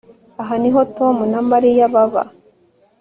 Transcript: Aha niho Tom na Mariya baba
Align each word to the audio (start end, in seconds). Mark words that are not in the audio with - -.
Aha 0.41 0.55
niho 0.61 0.81
Tom 0.97 1.15
na 1.31 1.39
Mariya 1.51 1.85
baba 1.93 2.23